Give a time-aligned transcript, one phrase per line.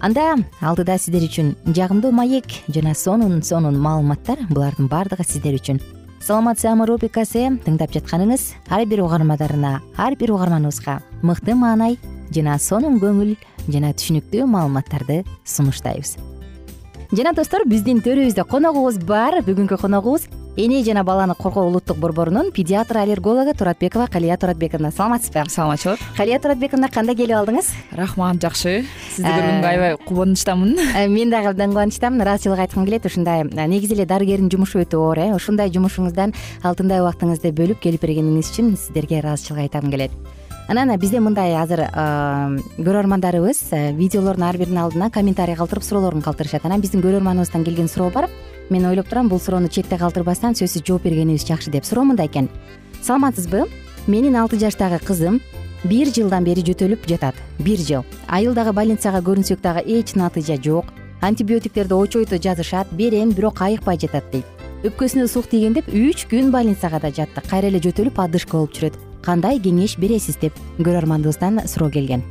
[0.00, 5.80] анда алдыда сиздер үчүн жагымдуу маек жана сонун сонун маалыматтар булардын баардыгы сиздер үчүн.
[6.22, 11.98] Саламат саама рубрикасы тыңдап жатканыңыз ар бир угармандарына ар бир угарманыбызга мыкты маанай
[12.30, 13.34] жана сонун көңүл
[13.66, 16.16] жана түшүнүктүү маалыматтарды сунуштайбыз
[17.12, 19.38] жана достор биздин төрүбүздө коногубуз бар.
[19.46, 20.26] Бүгүнкү коногубуз
[20.60, 24.90] эне жана баланы коргоо улуттук борборунун педиатр аллергологу туратбекова калия туратбековна.
[24.92, 27.70] Саламатсызбы саламатчылык калия туратбековна кандай келип алдыңыз?
[27.96, 28.84] Рахмат жакшы.
[29.14, 30.74] Сизди көргөнгө э, аябай кубанычтамын.
[30.96, 32.20] э, мен дагы абдан кубанычтамын.
[32.26, 35.30] Ыраазычылык айткым келет ушундай э, негизи эле дарыгердин жумушу өтө оор э.
[35.32, 40.12] Ушундай жумушуңуздан алтындай убактыңызды бөлүп келип бергениңиз үчүн сиздерге ыраазычылык айткым келет
[40.68, 41.80] анан бизде мындай азыр
[42.76, 43.60] көрөрмандарыбыз
[43.96, 46.64] видеолордун ар биринин алдына комментарий калтырып суроолорун калтырышат.
[46.66, 48.28] Анан биздин көрөрманыбыздан келген суроо бар.
[48.68, 52.50] Мен ойлоп турам бул суроону четте калтырбастан сөзсүз жооп бергенибиз жакшы деп суроо мындай экен.
[53.02, 53.64] Саламатсызбы
[54.06, 55.40] менин алты жаштагы кызым
[55.84, 57.34] бир жылдан бери жөтөлүп жатат.
[57.58, 58.04] Бир жыл.
[58.28, 60.92] Айылдагы больницага көрүнсөк дагы эч натыйжа жок.
[61.22, 64.44] Антибиотиктерди очойто жазышат берем бирок айыкпай жатат дейт.
[64.84, 69.07] Өпкөсүнө сук тийген деп үч күн больницага да жатты кайра эле жөтөлүп одышка болуп жүрөт
[69.28, 72.24] кандай кеңеш бересиз деп көрөрмандыбыздан суроо келген.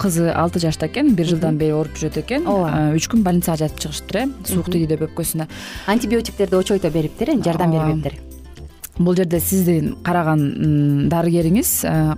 [0.00, 2.48] Кызы алты жашта экен бир жылдан бери ооруп жүрөт экен.
[2.48, 2.90] Ооба.
[2.96, 5.46] Үч күн больницага жатып чыгышыптыр э суук тийди деп өпкөсүнө
[5.86, 8.18] антибиотиктерди очойто бериптир жардам бербептир
[8.98, 11.70] бул жерде сиздин караган дарыгериңиз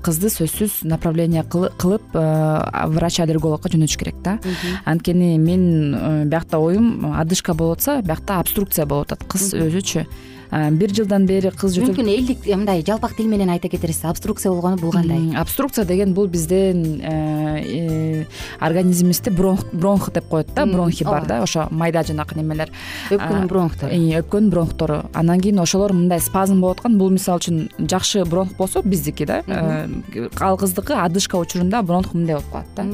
[0.04, 4.36] кызды сөзсүз направление кылып врач аллергологко жөнөтүш керек да.
[4.84, 9.24] Анткени менин э, биякта оюм одышка болуп атса биякта обструкция болуп атат.
[9.24, 10.04] Кыз өзүчү
[10.50, 14.78] бир жылдан бери кыз жөтө мүмкүн элдик мындай жалпак тил менен айта кетерсиз обструкция болгону
[14.80, 18.24] бул кандай обструкция деген бул биздин э, э,
[18.60, 22.70] организмибизде бронх деп коет да бронхи бар да ошо майда жанакы немелер.
[23.10, 25.00] Өпкөнүн бронхтору өпкөнүн бронхтору.
[25.14, 29.42] Анан кийин ошолор мындай спазм болуп аткан бул мисалы үчүн жакшы бронх болсо биздики да
[29.46, 32.86] э, ал кыздыкы одышка учурунда бронх мындай болуп калат да.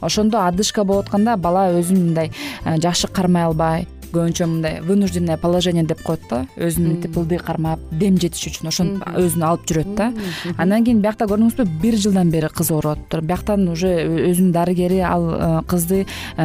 [0.00, 2.32] Ошондо одышка болуп атканда бала өзүн мындай
[2.64, 6.46] жакшы кармай албай көбүнчө мындай вынужденное положение деп коет да.
[6.56, 10.12] Өзүн мынтип ылдый кармап дем жетиш үчүн ошентип өзүн алып жүрөт да.
[10.56, 15.28] Андан кийин биякта көрдүңүзбү бир жылдан бери кыз ооруп атыптыр бияктан уже өзүнүн дарыгери ал
[15.32, 16.04] э, кызды
[16.36, 16.44] э,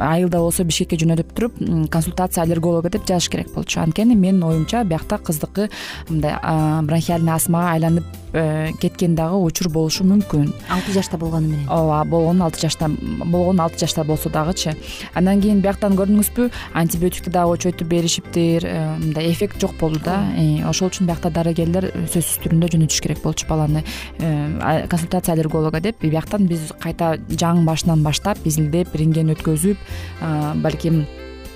[0.00, 1.58] айылда болсо бишкекке жөнөтүп туруп
[1.90, 3.80] консультация аллерголога деп жазыш керек болчу.
[3.80, 5.70] Анткени менин оюмча биякта кыздыкы
[6.08, 6.36] мындай
[6.82, 10.52] бронхиальный астмага айланып э, кеткен дагы учур болушу мүмкүн.
[10.68, 11.68] Алты жашта болгону менен.
[11.68, 14.76] Ооба болгону алты жашта болгону алты жашта болсо дагычы.
[15.14, 16.50] Андан кийин бияктан көрдүңүзбү
[16.90, 18.64] антибиотикти дагы очойтуп беришиптир.
[18.64, 20.26] Э, мындай эффект жок болду да.
[20.68, 23.84] Ошол үчүн биякта дарыгерлер сөзсүз түрүндө жөнөтүш керек болчу баланы.
[24.18, 26.02] Э, консультация аллерголога деп.
[26.02, 29.78] Бияктан биз кайта жаңы башынан баштап изилдеп рентген өткөзүп
[30.62, 31.04] балким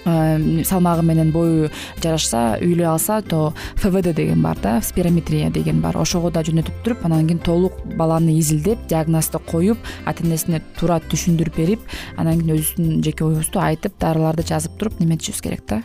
[0.05, 1.71] салмагы менен бою
[2.03, 5.97] жарашса үйлөй алса то фвд деген бар да спирометрия деген бар.
[5.97, 11.57] Ошого да жөнөтүп туруп анан кийин толук баланы изилдеп диагнозду коюп ата энесине туура түшүндүрүп
[11.57, 11.81] берип
[12.17, 15.83] анан кийин өзүбүздүн жеке оюбузду айтып дарыларды жазып туруп неметишибиз керек да?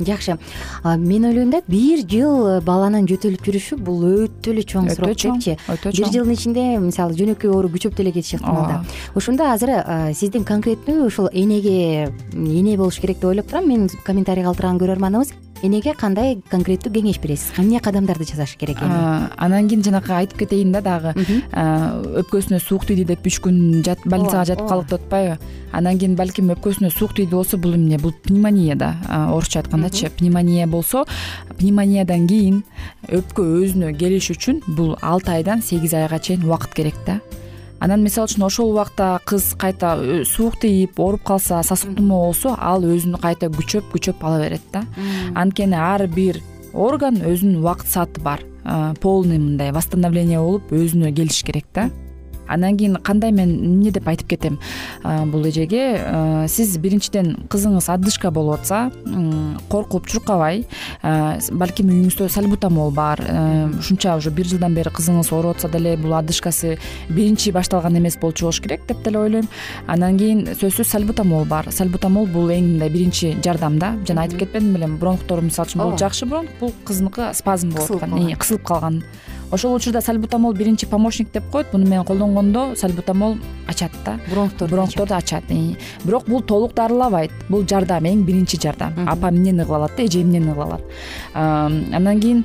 [0.00, 0.38] Жакшы.
[0.84, 5.92] Мен ойлойм да бир жыл баланын жөтөлүп жүрүшү бул өтө эле чоң суроо депчи өтө
[5.92, 5.96] чоң.
[5.96, 8.84] бир жылдын ичинде мисалы жөнөкөй оору күчөп деле кетиши ыктымал да.
[9.14, 9.70] Ошондо азыр
[10.14, 15.32] сиздин конкреттүү ушул энеге эне болуш керек деп ойлоп турам менин комментарий калтырган көрөрманыбыз
[15.66, 17.50] энеге кандай конкреттүү кеңеш бересиз?
[17.58, 19.26] Эмне кадамдарды жасаш керек эми?
[19.36, 21.12] Анан кийин жанакы айтып кетейин да дагы.
[22.22, 25.38] Өпкөсүнө суук тийди деп үч күн больницага жатып калдык деп атпайбы
[25.72, 27.98] андан кийин балким өпкөсүнө суук тийди болсо бул эмне?
[27.98, 31.04] Бул пневмония да орусча айткандачы пневмония болсо
[31.58, 32.62] пневмониядан кийин
[33.10, 37.20] өпкө өзүнө келиш үчүн бул алты айдан сегиз айга чейин убакыт керек да
[37.80, 42.54] анан мисалы үчүн ошол убакта кыз кайта э, суук тийип ооруп калса сасык тумоо болсо
[42.58, 44.84] ал өзүн кайта күчөп күчөп ала берет да.
[45.34, 46.42] Анткени ар бир
[46.74, 48.44] орган өзүнүн убакыт сааты бар.
[49.00, 51.88] Полный мындай восстановление болуп өзүнө келиш керек да
[52.50, 54.58] андан кийин кандай мен эмне деп айтып кетем?
[55.30, 58.90] Бул эжеге сиз биринчиден кызыңыз одышка болуп атса
[59.70, 60.66] коркуп чуркабай
[61.02, 63.22] балким үйүңүздө сальбутамол бар.
[63.78, 66.76] Ушунча уже бир жылдан бери кызыңыз ооруп атса деле бул одышкасы
[67.08, 69.48] биринчи башталган эмес болчу болуш керек деп деле ойлойм.
[69.86, 71.70] Андан кийин сөзсүз сальбутамол бар.
[71.70, 75.98] Сальбутамол бул эң мындай биринчи жардам да жана айтып кетпедим белем бронхтор мисалы үчүн бул
[75.98, 79.02] жакшы бронх бул кызыныкы спазм болуп аткан кысылып калган
[79.50, 81.72] ошол учурда сальбутамол биринчи помощник деп коет.
[81.72, 83.36] Муну менен колдонгондо сальбутамол
[83.66, 84.18] ачат да.
[84.30, 85.44] Бронхторду бронхторду ачат.
[86.04, 87.30] Бирок бул толук дарылабайт.
[87.48, 89.08] Бул жардам эң биринчи жардам.
[89.08, 90.82] Апа эмнени кыла алат да эже эмнени кыла алат
[91.34, 92.44] андан кийин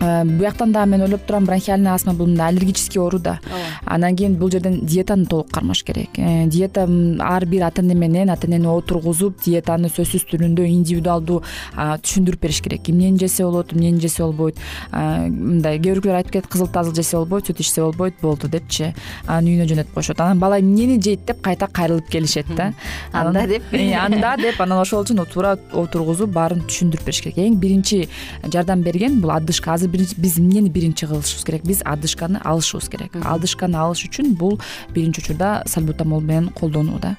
[0.00, 3.40] бияктан дагы мен ойлоп турам бронхиальный астма бул мындай аллергический оору да
[3.84, 6.10] андан кийин бул жерден диетаны толук кармаш керек.
[6.16, 6.86] Э, диета
[7.20, 11.42] ар бир ата эне менен ата энени отургузуп диетаны сөзсүз түрүндө индивидуалдуу
[11.76, 12.88] түшүндүрүп бериш керек.
[12.88, 14.58] Эмнени жесе болот эмнени жесе болбойт.
[14.92, 18.92] Мындай кээ бирөөлөр айтып кетет кызыл тазыл жесе болбойт сүт ичсе болбойт болду депчи.
[19.26, 22.72] Анан үйүнө жөнөтүп коюшат анан бала эмнени жейт деп кайта кайрылып келишет да.
[23.12, 23.62] Анда деп.
[23.72, 27.38] Э, анда деп анан ошол үчүн туура отургузуп баарын түшүндүрүп бериш керек.
[27.38, 28.08] Эң биринчи
[28.52, 31.64] жардам берген бул одышка азыр биз эмнени биринчи кылышыбыз керек?
[31.64, 33.16] Биз одышканы алышыбыз керек.
[33.24, 34.60] Одышканы алыш үчүн бул
[34.94, 37.16] биринчи учурда сальбутамол менен колдонуу да.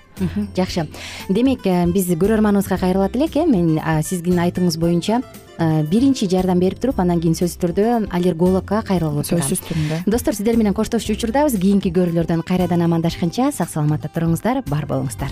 [0.56, 0.88] Жакшы.
[1.30, 3.46] Демек э, биз көрөрманыбызга кайрылат элек э.
[3.46, 5.22] Мен сиздин айтууңуз боюнча
[5.58, 10.36] э, биринчи жардам берип туруп андан кийин сөзсүз түрдө аллергологко кайрылып отурам сөзсүз түрүндө достор
[10.36, 11.60] сиздер менен коштошчу учурдабыз.
[11.60, 14.64] Кийинки көрүүлөрдөн кайрадан амандашканча сак саламатта туруңуздар.
[14.68, 15.32] Бар болуңуздар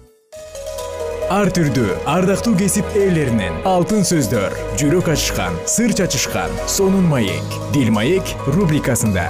[1.31, 8.33] ар түрдүү ардактуу кесип ээлеринен алтын сөздөр жүрөк ачышкан сыр чачышкан сонун маек дил маек
[8.51, 9.29] рубрикасында.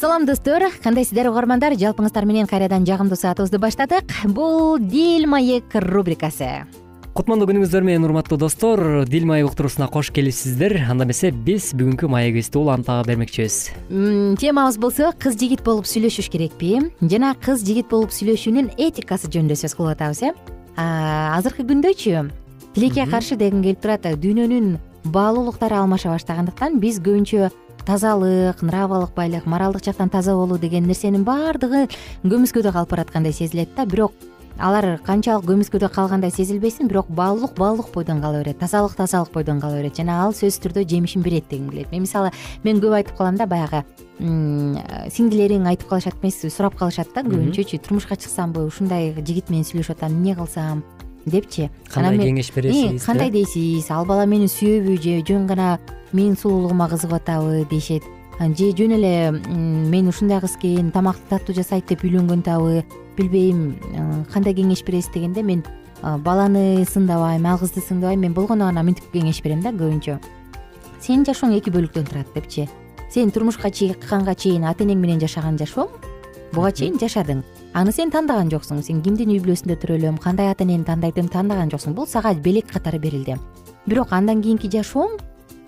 [0.00, 0.64] Салам достор.
[0.80, 1.76] Кандайсыздар угармандар?
[1.76, 4.16] Жалпыңыздар менен кайрадан жагымдуу саатыбызды баштадык.
[4.24, 6.64] Бул дил маек рубрикасы
[7.16, 12.58] кутмандуу күнүңүздөр менен урматтуу достор дил маек уктуруусуна кош келипсиздер анда эмесе биз бүгүнкү маегибизди
[12.60, 13.56] уланта бермекчибиз
[14.36, 16.74] темабыз болсо кыз жигит болуп сүйлөшүш керекпи?
[17.00, 20.34] Жана кыз жигит болуп сүйлөшүүнүн этикасы жөнүндө сөз кылып атабыз э?
[20.76, 22.26] Азыркы күндөчү
[22.76, 24.76] тилекке каршы дегим келип турат дүйнөнүн
[25.08, 27.48] баалуулуктары алмаша баштагандыктан биз көбүнчө
[27.88, 31.86] тазалык нравалык байлык моралдык жактан таза болуу деген нерсенин баардыгы
[32.26, 33.86] көмүскөдө калып бараткандай сезилет да.
[33.86, 34.12] Бирок
[34.58, 39.76] алар канчалык көмүскөдө калгандай сезилбесин бирок баалуулук баалуулук бойдон кала берет тазалык тазалык бойдон кала
[39.76, 39.96] берет.
[39.96, 41.92] Жана ал сөзсүз түрдө жемишин берет дегим келет.
[41.92, 42.32] Мен мисалы
[42.64, 43.84] мен көп айтып калам да баягы
[44.18, 47.22] сиңдилериң айтып калышат эмеспи сурап калышат да.
[47.22, 50.82] Көбүнчөчү турмушка чыксамбы ушундай жигит менен сүйлөшүп атам эмне кылсам
[51.26, 51.70] депчи?
[51.92, 53.90] Кандай кеңеш бересиз кандай дейсиз?
[53.90, 55.78] Ал бала мени сүйөбү же жөн гана
[56.12, 58.04] менин сулуулугума кызыгып атабы дешет.
[58.40, 62.84] Же жөн эле мен ушундай кыз экен тамакты таттуу жасайт деп үйлөнгөн атабы
[63.16, 63.76] билбейм
[64.32, 65.64] кандай кеңеш бересиз дегенде мен
[66.02, 70.18] баланы сындабайм ал кызды сындабайм мен болгондо гана мынтип кеңеш берем да көбүнчө.
[71.00, 72.68] Сенин жашооң эки бөлүктөн турат депчи.
[73.10, 75.88] Сен турмушка чыкканга чейин ата энең менен жашаган жашооң
[76.52, 77.42] буга чейин жашадың.
[77.74, 78.82] Аны сен тандаган жоксуң.
[78.82, 81.94] Сен кимдин үй бүлөсүндө төрөлөм кандай ата энени тандайтымды тандаган жоксуң.
[81.94, 83.36] Бул сага белек катары берилди.
[83.86, 85.18] Бирок андан кийинки жашооң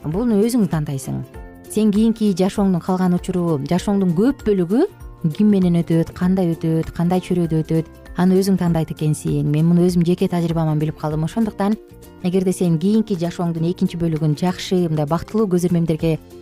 [0.05, 1.23] буну өзүң тандайсың.
[1.69, 4.87] Сен кийинки жашооңдун калган учуру жашооңдун көп бөлүгү
[5.35, 9.47] ким менен өтөт кандай өтөт кандай чөйрөдө өтөт аны өзүң тандайт экенсиң.
[9.51, 11.25] Мен муну өзүмдүн жеке тажрыйбаман билип калдым.
[11.25, 11.77] Ошондуктан
[12.23, 15.69] эгерде сен кийинки жашооңдун экинчи бөлүгүн жакшы мындай бактылуу көз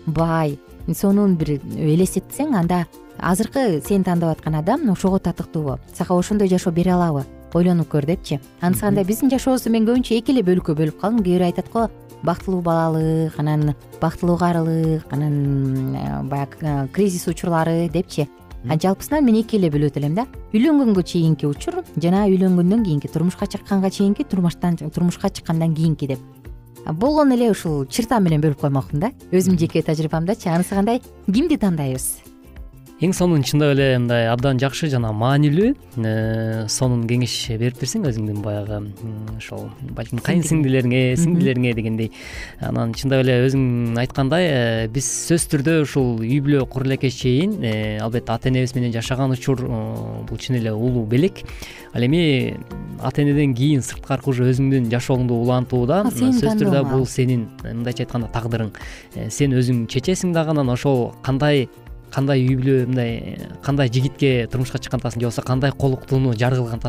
[0.06, 0.58] бай
[0.94, 2.86] сонун бир элестетсең анда
[3.18, 5.78] азыркы сен тандап аткан адам ошого татыктуубу.
[5.94, 8.40] Сага ошондой жашоо бере алабы ойлонуп көр депчи.
[8.60, 11.24] Анысы кандай биздин жашообузду мен көбүнчө эки эле бөлүккө бөлүп калдым.
[11.24, 11.88] Кээ бирөө айтат го
[12.22, 18.28] бактылуу балалык анан бактылуу карылык анан э, баягы э, кризис учурлары депчи
[18.74, 20.26] жалпысынан мен эки эле бөлөт элем да.
[20.52, 26.18] Үйлөнгөнгө чейинки учур жана үйлөнгөндөн кийинки турмушка чыкканга чейинки турмуштан турмушка чыккандан кийинки деп.
[26.86, 29.12] Болгону эле ушул чырта менен бөлүп коймокмун да.
[29.30, 31.02] Өзүмдүн жеке тажрыйбамдачы анысы кандай?
[31.26, 32.35] Кимди тандайбыз
[32.96, 35.66] эң сонун чындап эле мындай абдан жакшы жана маанилүү
[36.00, 38.78] э, сонун кеңеш бериптирсиң өзүңдүн баягы
[39.36, 39.66] ошол
[39.98, 42.08] балким кайын сиңдилериңе сиңдилериңе дегендей.
[42.64, 47.58] Анан чындап эле өзүң айткандай э, биз сөзсүз түрдө ушул үй бүлө кура элекке чейин
[47.60, 51.44] э, албетте ата энебиз менен жашаган учур бул чын эле улуу белек.
[51.92, 52.56] Ал эми
[53.04, 58.72] ата энеден кийин сырткаркы уже өзүңдүн жашооңду улантууда сөзсүз түрдө бул сенин мындайча айтканда тагдырың.
[59.28, 61.68] Сен өзүң чечесиң дагы анан ошол кандай
[62.16, 66.80] кандай үй бүлө мындай кандай жигитке турмушка чыккан атасың же болбосо кандай колуктууну жар кылган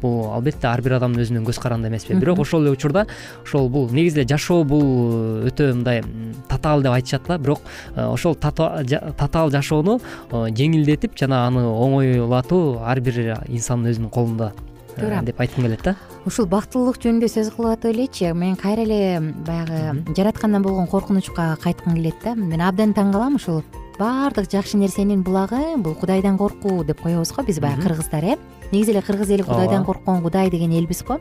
[0.00, 2.16] бул албетте ар бир адамдын өзүнүн көз каранды эмеспи.
[2.16, 3.06] Бирок ошол эле учурда
[3.44, 6.02] ошол бул негизи эле жашоо бул өтө мындай
[6.48, 7.60] татаал деп айтышат да бирок
[7.94, 10.00] э, ошол татаал жашоону
[10.30, 14.52] э, жеңилдетип жана аны оңойлатуу ар бир инсандын өзүнүн колунда
[14.96, 15.96] туура деп айткым келет да.
[16.26, 21.96] Ушул бактылуулук жөнүндө сөз кылып атып элечи мен кайра эле баягы жараткандан болгон коркунучка кайткым
[21.96, 22.34] келет да.
[22.34, 23.62] Мен абдан таң калам ушул
[24.02, 28.36] баардык жакшы нерсенин булагы бул кудайдан коркуу деп коебуз го биз баягы кыргыздар э?
[28.72, 31.20] Негизи эле кыргыз эли кудайдан корккон кудай деген элбиз го.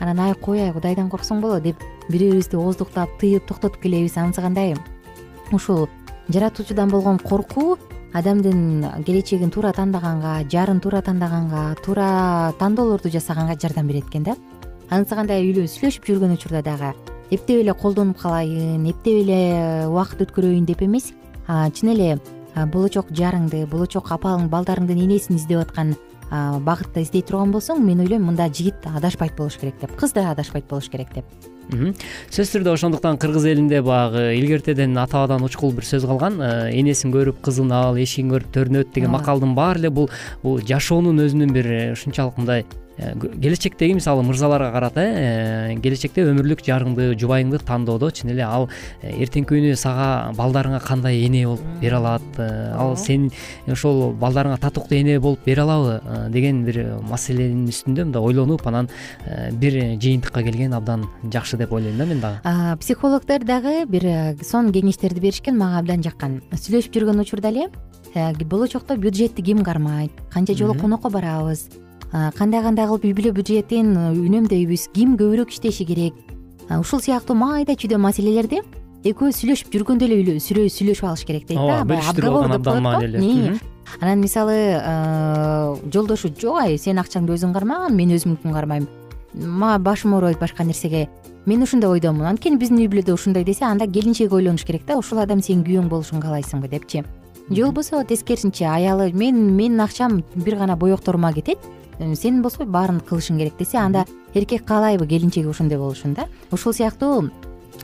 [0.00, 1.76] Анан ай кой ай кудайдан корксоң болот деп
[2.08, 4.76] бири бирибизди ооздуктап тыйып токтотуп келебиз анысы кандай?
[5.52, 5.88] Ушул
[6.28, 7.76] жаратуучудан болгон коркуу
[8.14, 14.36] адамдын келечегин туура тандаганга жарын туура тандаганга туура тандоолорду жасаганга жардам берет экен да.
[14.88, 15.44] Анысы кандай?
[15.52, 16.94] Сүйлөшүп жүргөн учурда дагы.
[17.30, 21.12] Эптеп эле колдонуп калайын эптеп эле убакыт өткөрөйүн деп эмес
[21.46, 22.18] чын эле
[22.72, 25.94] болочок жарыңды болочок апаң балдарыңдын энесин издеп аткан
[26.64, 30.68] багытта издей турган болсоң мен ойлойм мында жигит адашпайт болуш керек деп кыз да адашпайт
[30.68, 31.24] болуш керек деп.
[31.72, 36.40] Сөзсүз түрдө ошондуктан кыргыз элинде баягы илгертеден ата бабадан учкул бир сөз калган.
[36.40, 40.10] Э, энесин көрүп кызын ал эшигин көрүп төрүнөт деген макалдын баары эле бул
[40.42, 42.66] бул жашоонун өзүнүн бир э, ушунчалык мындай
[43.42, 48.10] келечектеги мисалы мырзаларга карата э келечекте өмүрлүк жарыңды жубайыңды тандоодо.
[48.10, 48.68] Чын эле ал
[49.02, 53.30] э, эртеңки күнү сага балдарыңа кандай эне болуп бере алат э, ал сен
[53.66, 58.88] ошол балдарыңа татыктуу эне болуп бере алабы деген бир маселенин үстүндө мындай ойлонуп анан
[59.52, 62.76] бир жыйынтыкка келген абдан жакшы деп ойлойм да мен дагы.
[62.80, 66.40] Психологдор дагы бир сонун кеңештерди беришкен мага абдан жаккан.
[66.52, 67.68] Сүйлөшүп жүргөн учурда эле
[68.44, 70.12] болочокто бюджетти ким кармайт?
[70.30, 71.68] Канча жолу конокко барабыз
[72.12, 76.14] кандай кандай кылып үй бүлө бюджетин үнөмдөйбүз ким көбүрөөк иштеши керек?
[76.68, 78.60] Ушул сыяктуу майда чүйдө маселелерди
[79.08, 81.80] экөөбүз сүйлөшүп жүргөндө эле сүйлөшүп алыш керек дейт да.
[81.80, 83.56] Ооба бөлүштүрүп алган абдан маанилүү.
[84.00, 84.58] анан мисалы
[85.90, 88.86] жолдошу жок ай сен акчаңды өзүң карма мен өзүмдүкүн кармайм?
[89.32, 91.08] Мага башым оорубайт башка нерсеге.
[91.46, 95.18] Мен ушундай ойдомун анткени биздин үй бүлөдө ушундай десе анда келинчеги ойлонуш керек да ушул
[95.18, 97.02] адам сенин күйөөң болушун каалайсыңбы депчи?
[97.50, 101.81] Же болбосо тескерисинче аялы мен менин акчам бир гана боекторума кетет Э,
[102.16, 104.04] сен болсо баарын кылышың керек десе анда
[104.34, 106.26] эркек каалайбы келинчеги ошондой болушун да.
[106.50, 107.30] Ушул сыяктуу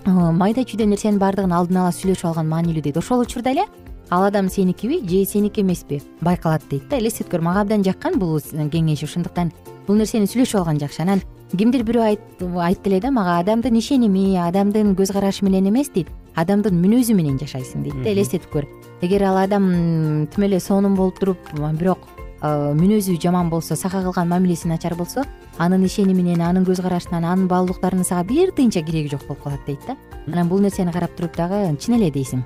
[0.04, 3.64] э, майда чүйдө нерсенин баардыгын алдын ала сүйлөшүп алган маанилүү дейт ошол учурда эле
[4.10, 6.98] ал адам сеникиби же сеники эмеспи байкалат дейт да.
[6.98, 9.52] Элестеткөр мага абдан жаккан бул кеңеш ошондуктан
[9.86, 11.02] бул нерсени сүйлөшүп алган жакшы.
[11.02, 12.16] Анан кимдир бирөө
[12.64, 16.08] айтты эле да мага адамдын ишеними адамдын көз карашы менен эмес дейт.
[16.36, 18.68] Адамдын мүнөзү менен жашайсың дейт да элестетип көр
[19.02, 24.28] эгер ал адам тим эле сонун болуп туруп бирок Э, мүнөзү жаман болсо сага кылган
[24.28, 25.24] мамилеси начар болсо
[25.58, 29.80] анын ишениминен анын көз карашынан анын баалуулуктарынан сага бир тыйынча кереги жок болуп калат дейт
[29.86, 29.96] да.
[30.28, 32.44] Анан бул нерсени карап туруп дагы чын эле дейсиң.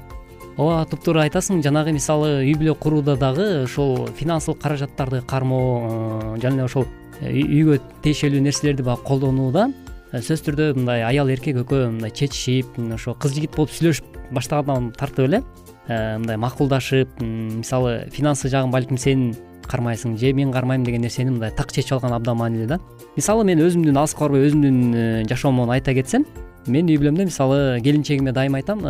[0.57, 6.55] Ооба туптуура айтасың жанагы мисалы үй бүлө курууда дагы ошол финансылык каражаттарды кармоо э, жана
[6.55, 6.87] эле ошол
[7.21, 9.69] э, үйгө тиешелүү нерселерди баягы колдонууда
[10.13, 15.29] сөзсүз түрдө мындай аял эркек экөө мындай чечишип ошо кыз жигит болуп сүйлөшүп баштагандан тартып
[15.31, 15.41] эле
[15.89, 19.33] мындай макулдашып мисалы финансы жагын балким сен
[19.69, 22.79] кармайсың же мен кармайм деген нерсени мындай так чечип алган абдан маанилүү да.
[23.17, 26.27] Мисалы мен өзүмдүн алыска барбай өзүмдүн э, жашоомон айта кетсем
[26.67, 28.85] мен үй бүлөмдө мисалы келинчегиме дайыма айтам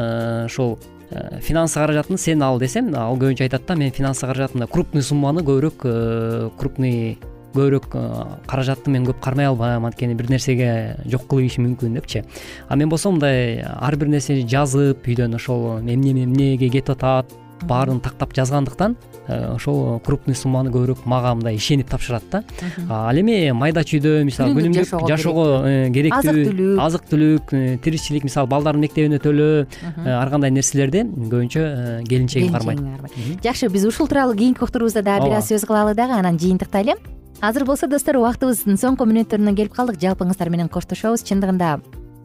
[0.46, 0.78] ушул
[1.10, 5.02] э, э, финансы каражатын сен ал десем ал көбүнчө айтат да мен финансы каражатында крупный
[5.02, 5.86] сумманы көбүрөөк
[6.58, 7.18] крупный
[7.52, 7.92] көбүрөөк
[8.48, 12.24] каражатты мен көп кармай албайм анткени бир нерсеге жок кылып ийиши мүмкүн депчи.
[12.68, 17.32] А мен болсо мындай ар бир нерсени жазып үйдөн ошол эмне эмнеге кетип атат
[17.68, 18.96] баарын тактап жазгандыктан
[19.28, 22.40] Э, ошол крупный сумманы көбүрөөк мага мындай ишенип тапшырат да.
[22.90, 25.44] Ал эми майда чүйдө мисалы күнүмдүк жашоого
[25.94, 31.04] керектүү азык түлүк азык түлүк э, тиричилик мисалы балдардын мектебине төлөө э, ар кандай нерселерди
[31.06, 31.62] көбүнчө
[32.08, 32.82] келинчегим кармайт
[33.46, 36.98] жакшы биз ушул тууралуу кийинки уктуруубузда дагы бир аз сөз кылалы дагы анан жыйынтыктайлы
[37.38, 40.02] азыр болсо достор убактыбыздын соңку мүнөттөрүнө келип калдык.
[40.02, 41.24] Жалпыңыздар менен коштошобуз.
[41.26, 41.80] Чындыгында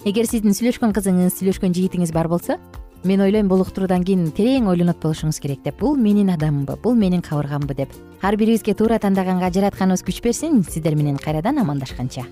[0.06, 2.60] эгер сиздин сүйлөшкөн кызыңыз сүйлөшкөн жигитиңиз бар болсо
[3.04, 5.80] мен ойлойм бул уктуруудан кийин терең ойлонот болушуңуз керек деп.
[5.80, 7.94] Бул менин адамымбы бул менин кабыргамбы деп.
[8.22, 12.26] Ар бирибизге туура тандаганга жаратканыбыз күч берсин сиздер менен кайрадан амандашканча.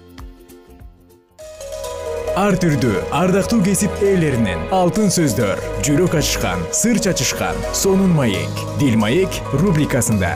[2.36, 9.40] Ар түрдүү ардактуу кесип ээлеринен алтын сөздөр жүрөк ачышкан сыр чачышкан сонун маек дил маек
[9.54, 10.36] рубрикасында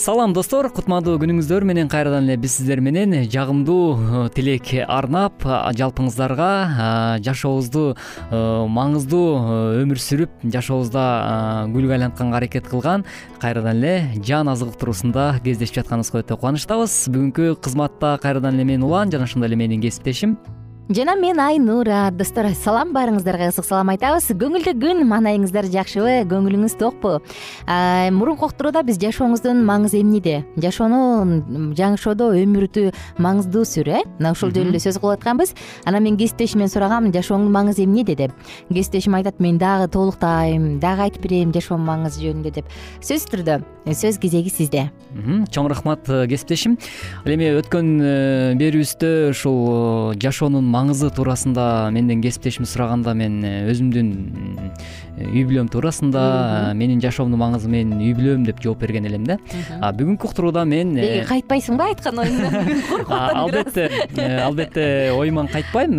[0.00, 0.70] салам достор.
[0.72, 1.64] Кутмандуу күнүңүздөр.
[1.68, 5.44] Менен кайрадан эле биз сиздер менен жагымдуу э, тилек арнап
[5.76, 8.40] жалпыңыздарга жашообузду э,
[8.76, 11.02] маңыздуу өмүр сүрүп жашообузда
[11.74, 13.04] гүлгө айлантканга аракет кылган
[13.42, 16.96] кайрадан эле жан азык уктуруусунда кездешип жатканыбызга өтө кубанычтабыз.
[17.12, 20.38] Бүгүнкү кызматта кайрадан эле мен улан жана ошондой эле менин кесиптешим
[20.90, 24.26] жана мен айнура достор салам баарыңыздарга ысык салам айтабыз.
[24.34, 27.20] Көңүлдүү күн маанайыңыздар жакшыбы көңүлүңүз токпу.
[28.16, 30.40] Мурунку уктурууда биз жашооңуздун маңызы эмнеде?
[30.58, 32.90] Жашоону жашоодо өмүрдү
[33.22, 35.54] маңыздуу сүр э мына ушул жөнүндө сөз кылып атканбыз.
[35.86, 38.32] Анан мен кесиптешимден сурагам жашооңдун маңызы эмнеде деп.
[38.68, 42.66] Кесиптешим айтат мен дагы толуктайм дагы айтып берейин жашоонун маңызы жөнүндө деп
[42.98, 43.60] сөзсүз түрдө.
[43.86, 44.90] Сөз кезеги сизде.
[45.50, 46.76] Чоң рахмат э, кесиптешим.
[47.24, 49.58] Ал эми өткөн э, берүүбүздө ушул
[50.12, 51.64] э, жашоонун маңызы туурасында
[51.94, 54.08] менден кесиптешим сураганда мен э, өзүмдүн
[54.64, 56.22] э, үй бүлөм туурасында
[56.70, 59.38] э, менин жашоомдун маңызы менин үй бүлөм деп жооп берген элем да.
[59.80, 62.56] А бүгүнкү уктурууда мен деги кайтпайсыңбы айткан оюңдан
[63.42, 63.88] албетте
[64.46, 65.98] албетте оюман кайтпайм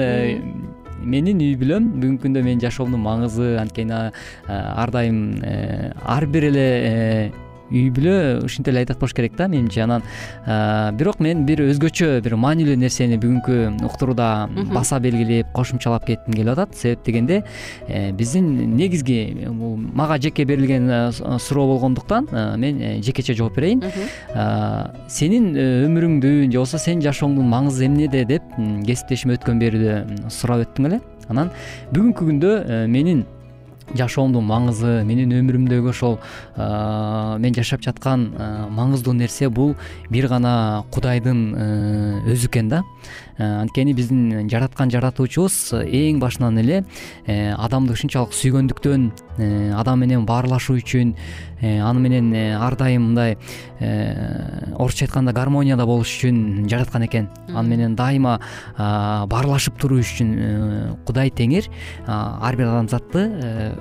[1.01, 4.11] менин үй бүлөм бүгүнкү күндө менин жашоомдун маңызы анткени
[4.47, 6.67] ар дайым ар бир эле
[7.71, 10.03] үй бүлө ушинтип эле айтат болуш керек да менимче анан
[10.97, 16.75] бирок мен бир өзгөчө бир маанилүү нерсени бүгүнкү уктурууда баса белгилеп кошумчалап кетким келип атат.
[16.75, 17.43] Себеп дегенде
[17.87, 23.83] э, биздин негизги бул мага жеке берилген э, суроо болгондуктан э, мен жекече жооп берейин.
[25.07, 28.55] Сенин өмүрүңдү же болбосо сенин жашооңдун маңызы эмнеде деп
[28.87, 31.01] кесиптешим өткөн берүүдө сурап өттүң эле.
[31.29, 31.51] Анан
[31.93, 33.25] бүгүнкү күндө менин
[33.97, 36.17] жашоомдун маңызы менин өмүрүмдөгү ошол
[37.41, 38.29] мен жашап жаткан
[38.77, 39.75] маңыздуу нерсе бул
[40.09, 41.43] бир гана кудайдын
[42.31, 42.83] өзү экен да.
[43.41, 46.83] Анткени биздин жараткан жаратуучубуз эң башынан эле
[47.25, 51.15] э, адамды ушунчалык сүйгөндүктөн э, адам менен баарлашуу үчүн
[51.61, 53.37] э, аны менен ар дайым мындай
[54.77, 57.29] орусча айтканда гармонияда болуш үчүн жараткан экен.
[57.49, 58.39] Аны менен дайыма
[58.77, 61.69] баарлашып туруш үчүн кудай теңир.
[62.05, 63.23] Ар бир адамзатты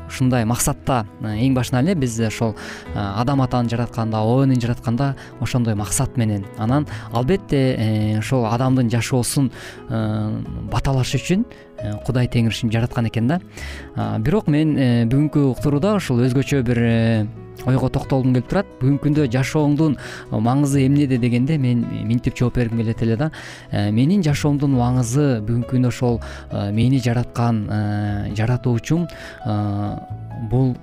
[0.09, 2.55] ушундай максатта эң башынан эле биз ошол
[2.95, 6.47] адам атаны жаратканда обонин жаратканда ошондой максат менен.
[6.59, 9.51] Анан албетте ошол адамдын жашоосун
[9.91, 10.31] Э,
[10.71, 11.51] баталаш үчүн э,
[12.07, 13.41] кудай теңир ушинтип жараткан экен да.
[14.19, 16.83] Бирок мен э, бүгүнкү уктурууда ушул өзгөчө бир
[17.69, 18.69] ойго токтолгум келип турат.
[18.81, 19.97] Бүгүнкү күндө жашооңдун
[20.33, 21.19] маңызы эмнеде?
[21.21, 23.31] дегенде мен минтип жооп бергим келет эле да.
[23.73, 26.21] Менин жашоомдун маңызы бүгүнкү күндө ошол
[26.73, 27.67] мени жараткан
[28.37, 29.09] жаратуучум
[30.51, 30.75] бул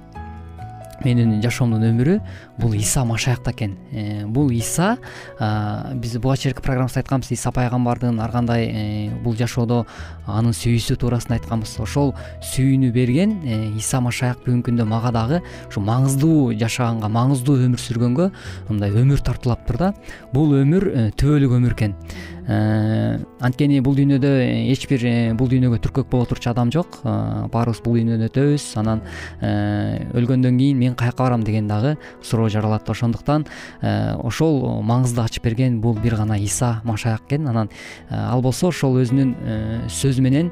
[1.06, 2.18] менин жашоомдун өмүрү
[2.58, 3.78] бул иса машаякта экен.
[3.92, 4.98] Э, бул иса
[5.40, 9.86] биз буга чейинки программабызда айтканбыз иса пайгамбардын ар кандай э, бул жашоодо
[10.28, 11.78] анын сүйүүсү туурасында айтканбыз.
[11.84, 12.14] Ошол
[12.54, 18.32] сүйүүнү берген э, иса машаяк бүгүнкү күндө мага дагы ушу маңыздуу жашаганга маңыздуу өмүр сүргөнгө
[18.70, 19.94] мындай өмүр тартуулаптыр да.
[20.34, 21.96] Бул өмүр түбөлүк өмүр экен.
[22.48, 24.30] Анткени бул дүйнөдө
[24.72, 25.04] эч бир
[25.36, 27.02] бул дүйнөгө түркөк боло турчу адам жок.
[27.04, 29.04] Баарыбыз бул дүйнөдөн өтөбүз анан
[30.16, 33.46] өлгөндөн кийин мен каяка барам деген дагы суроо жаралат ошондуктан
[33.82, 37.48] э, ошол маңызды ачып берген бул бир гана иса машаяк экен.
[37.48, 37.70] Анан
[38.10, 39.90] э, ал болсо ошол өзүнүн э,
[40.24, 40.52] менен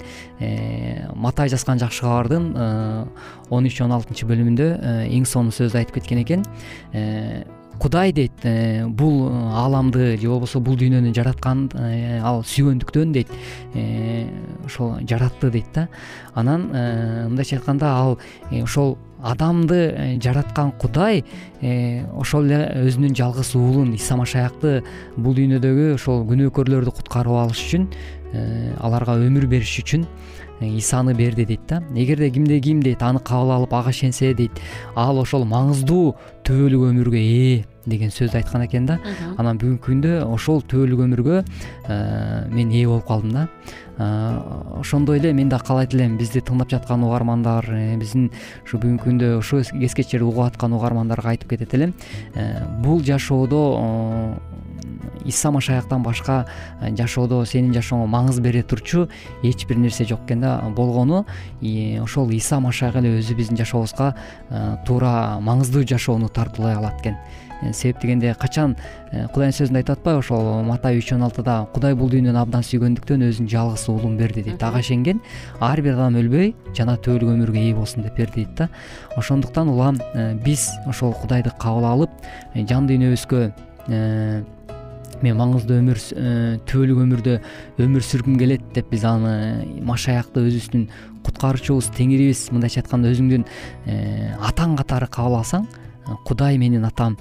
[1.15, 2.49] матай жазган жакшы кабардын
[3.49, 4.69] он үч он алтынчы бөлүмүндө
[5.09, 6.43] эң сонун сөздү айтып кеткен экен.
[7.75, 8.45] Кудай дейт
[8.95, 11.65] бул ааламды же болбосо бул дүйнөнү жараткан
[12.23, 13.33] ал сүйгөндүктөн дейт
[14.65, 15.87] ошол жаратты дейт да.
[16.33, 18.17] Анан мындайча айтканда ал
[18.63, 21.23] ошол адамды э, жараткан кудай
[21.61, 24.83] э, ошол эле өзүнүн жалгыз уулун иса машаякты
[25.17, 28.24] бул дүйнөдөгү ошол күнөөкөрлөрдү куткарып алыш үчүн э,
[28.79, 30.05] аларга өмүр бериш үчүн
[30.61, 31.81] исаны берди дейт да.
[31.95, 34.51] Эгерде кимде ким дейт аны кабыл алып ага ишенсе дейт
[34.95, 36.15] ал ошол маңыздуу
[36.47, 38.99] түбөлүк өмүргө ээ деген сөздү айткан экен да.
[39.37, 41.41] Анан бүгүнкү күндө ошол түбөлүк өмүргө
[42.53, 43.47] мен ээ болуп калдым да.
[44.79, 46.17] Ошондой эле мен да каалайт элем.
[46.17, 48.29] Бизди тыңдап жаткан угармандар э, биздин
[48.65, 51.93] ушу бүгүнкү күндө ушул кескечтер угуп аткан угармандарга айтып кетет элем.
[52.33, 53.61] Э, бул жашоодо
[55.25, 56.45] иса машаяктан башка
[56.81, 59.07] э, жашоодо сенин жашооңо маңыз бере турчу
[59.43, 61.25] эч бир нерсе жок экен да болгону.
[62.01, 64.13] Ошол иса машаяк эле өзү биздин жашообузга
[64.85, 67.17] туура маңыздуу жашоону тартуулай алат экен.
[67.61, 68.75] Э, себеп дегенде качан
[69.11, 73.23] э, кудайдын сөзүндө айтып атпайбы ошол матай үч он алтыда кудай бул дүйнөнү абдан сүйгөндүктөн
[73.29, 75.21] өзүнүн жалгыз уулун берди дейт ага ишенген
[75.63, 78.69] ар бир адам өлбөй жана түбөлүк өмүргө ээ болсун деп берди дейт да.
[79.15, 82.11] Ошондуктан улам э, биз ошол кудайды кабыл алып
[82.55, 83.45] жан дүйнөбүзгө
[85.23, 86.01] мен маңыздуу өмүр
[86.67, 87.37] түбөлүк өмүрдө
[87.85, 89.31] өмүр сүргүм келет деп биз аны
[89.87, 90.85] машаякты өзүбүздүн
[91.25, 93.47] куткаруучубуз теңирибиз мындайча айтканда өзүңдүн
[94.51, 95.67] атаң катары кабыл алсаң
[96.25, 97.17] кудай менин атам.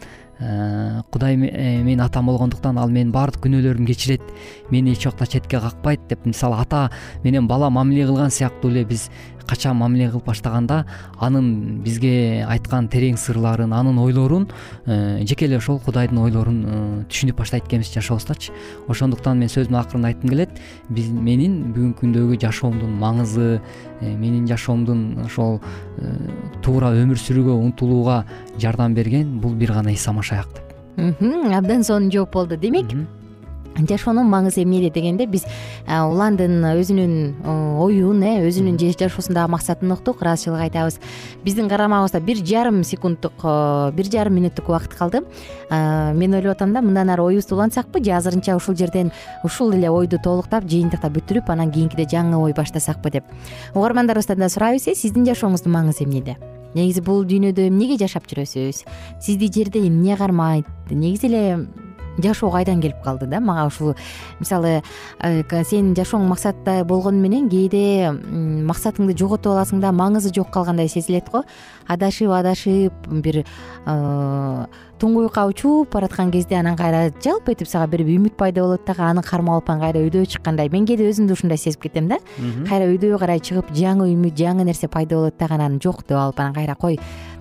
[1.14, 4.22] Кудай э, менин атам болгондуктан ал менин баардык күнөөлөрүмдү кечирет
[4.70, 6.26] мени эч убакта четке какпайт деп.
[6.26, 6.90] Мисалы ата
[7.22, 9.09] менен бала мамиле кылган сыяктуу эле биз
[9.46, 10.85] качан мамиле кылып баштаганда
[11.20, 14.48] анын бизге айткан терең сырларын анын ойлорун
[14.87, 16.78] э, жеке эле ошол кудайдын ойлорун э,
[17.11, 18.52] түшүнүп баштайт экенбиз жашообуздачы
[18.88, 20.61] ошондуктан мен сөзүмдүн акырында айткым келет.
[20.90, 25.61] Менин бүгүнкү күндөгү жашоомдун маңызы э, менин жашоомдун ошол
[26.64, 28.24] туура өмүр сүрүүгө умтулууга
[28.59, 31.20] жардам берген бул бир гана иса машаяк деп
[31.54, 32.92] абдан сонун жооп болду демек
[33.76, 35.44] жашоонун маңызы эмнеде дегенде биз
[35.88, 37.44] уландын өзүнүн
[37.82, 41.00] оюн э өзүнүн жашоосундагы максатын уктук ыраазычылык айтабыз.
[41.44, 43.42] Биздин карамагыбызда бир жарым секунддук
[43.94, 45.24] бир жарым мүнөттүк убакыт калды.
[45.70, 50.18] Мен ойлоп атам да мындан ары оюбузду улантсакпы же азырынча ушул жерден ушул эле ойду
[50.22, 53.24] толуктап жыйынтыктап бүтүрүп анан кийинкиде жаңы ой баштасакпы деп.
[53.74, 56.37] Угармандарыбыздан да сурайбыз э сиздин жашооңуздун маңызы эмнеде?
[56.74, 58.82] Негизи бул дүйнөдө эмнеге жашап жүрөсүз?
[59.22, 60.66] Сизди жерде эмне кармайт?
[60.90, 61.66] Негизи эле
[62.18, 63.40] жашоо кайдан келип калды да?
[63.40, 63.94] Мага ушул
[64.40, 64.83] мисалы
[65.20, 68.12] э, сенин жашооң максатта болгону менен кээде
[68.68, 71.44] максатыңды жоготуп аласың да маңызы жок калгандай сезилет го.
[71.88, 74.66] Адашып адашып бир э,
[75.00, 79.22] туңгуюкка учуп бараткан кезде анан кайра жалп этип сага бир үмүт пайда болот дагы аны
[79.22, 80.70] кармап алып анан кайра өйдө чыккандай.
[80.72, 82.20] Мен кээде өзүмдү ушундай сезип кетем да.
[82.68, 86.40] Кайра өйдөгө карай чыгып жаңы үмүт жаңы нерсе пайда болот дагы анан жок деп алып
[86.40, 86.98] анан кайра кой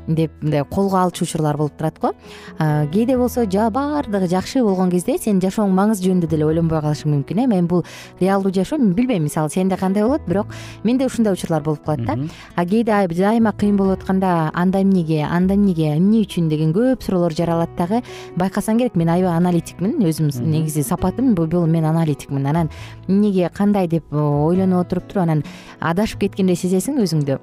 [0.07, 2.13] деп мындай колго алчу учурлар болуп турат го.
[2.59, 7.47] Кээде болсо баардыгы жакшы болгон кезде сен жашооң маңызы жөнүндө деле ойлонбой калышың мүмкүн э?
[7.47, 7.83] Мен бул
[8.19, 9.23] реалдуу жашоо мен билбейм.
[9.23, 10.21] Мисалы сенде кандай болот?
[10.27, 10.47] Бирок
[10.83, 12.17] менде ушундай учурлар болуп калат да.
[12.55, 17.33] А кээде дайыма кыйын болуп атканда анда эмнеге анда эмнеге эмне үчүн деген көп суроолор
[17.33, 18.03] жаралат дагы.
[18.35, 22.45] Байкасаң керек мен аябай аналитикмин өзүм негизи сапатым бул мен аналитикмин.
[22.47, 22.69] Анан
[23.07, 25.43] эмнеге кандай деп ойлонуп отуруп туруп анан
[25.79, 27.39] адашып кеткендей сезесиң өзүңдү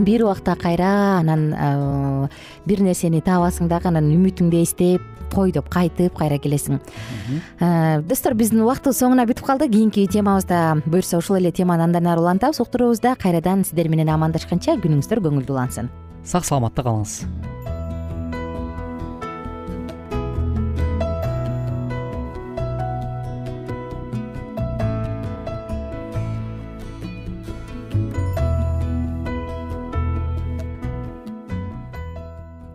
[0.00, 2.28] бир убакта кайра анан э,
[2.66, 5.02] бир нерсени таабасың дагы анан үмүтүңдү эстеп
[5.32, 6.80] кой деп кайтып кайра келесиң.
[7.60, 9.68] Э, достор биздин убактыбыз соңуна бүтүп калды.
[9.68, 12.60] Кийинки темабызда буюрса ушул эле теманы андан ары улантабыз.
[12.60, 15.92] Уктуруубузда кайрадан сиздер менен амандашканча күнүңүздөр көңүлдүү улансын
[16.24, 17.61] сак саламатта калыңыз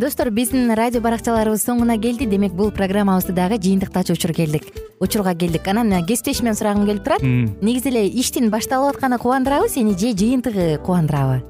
[0.00, 2.24] достор биздин радио баракчаларыбыз соңуна келди.
[2.24, 4.64] Демек бул программабызды дагы жыйынтыктачу учур келдик.
[4.98, 5.68] Учурга келдик.
[5.68, 7.22] Анан кесиптешимден сурагым келип турат.
[7.22, 11.49] Негизи эле иштин башталып атканы кубандырабы сени же жыйынтыгы кубандырабы